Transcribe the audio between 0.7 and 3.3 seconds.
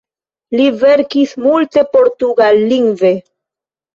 verkis multe portugallingve.